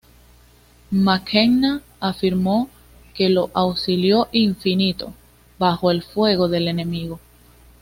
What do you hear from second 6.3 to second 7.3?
del enemigo"".